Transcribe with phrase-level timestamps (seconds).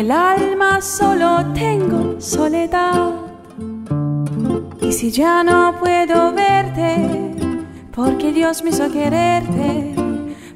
[0.00, 3.12] el alma solo tengo soledad.
[4.80, 7.34] Y si ya no puedo verte,
[7.94, 9.94] porque Dios me hizo quererte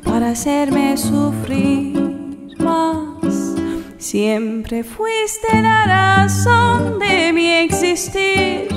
[0.05, 3.55] para hacerme sufrir más.
[3.99, 8.69] Siempre fuiste la razón de mi existir.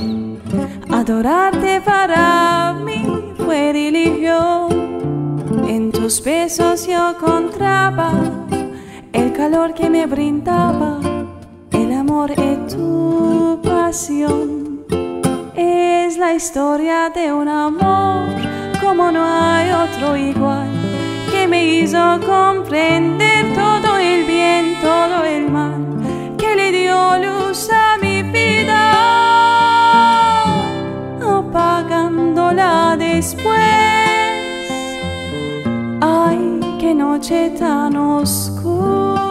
[0.90, 3.04] Adorarte para mí
[3.38, 4.70] fue religión.
[5.68, 8.41] En tus besos yo encontraba
[9.42, 11.00] calor que me brindaba,
[11.72, 14.86] el amor y tu pasión.
[15.56, 18.28] Es la historia de un amor
[18.80, 20.70] como no hay otro igual,
[21.32, 25.82] que me hizo comprender todo el bien, todo el mal,
[26.38, 28.84] que le dio luz a mi vida,
[31.40, 33.58] apagándola después.
[36.00, 39.31] Ay, qué noche tan oscura,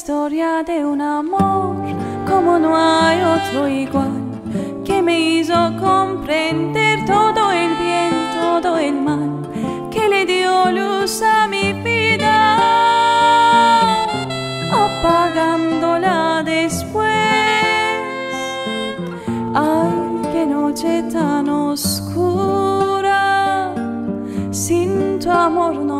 [0.00, 1.76] Historia de un amor
[2.26, 4.22] como no hay otro igual,
[4.82, 9.30] que me hizo comprender todo el bien, todo el mal,
[9.90, 12.56] que le dio luz a mi vida,
[14.84, 17.06] apagándola después.
[19.54, 23.20] Ay, qué noche tan oscura,
[24.50, 25.99] sin tu amor no